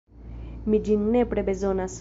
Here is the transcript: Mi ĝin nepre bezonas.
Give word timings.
Mi 0.73 0.79
ĝin 0.89 1.05
nepre 1.17 1.47
bezonas. 1.51 1.89